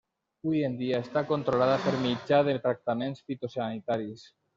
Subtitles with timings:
[0.51, 4.25] Hui en dia està controlada per mitjà de tractaments fitosanitaris.